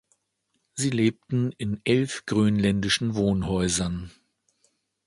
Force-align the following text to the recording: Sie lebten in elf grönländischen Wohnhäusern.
Sie 0.73 0.89
lebten 0.89 1.51
in 1.59 1.79
elf 1.83 2.23
grönländischen 2.25 3.13
Wohnhäusern. 3.13 4.09